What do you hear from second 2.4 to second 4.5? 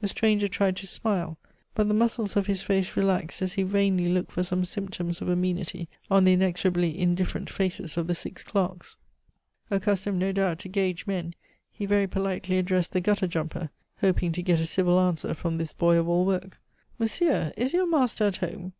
his face relaxed as he vainly looked for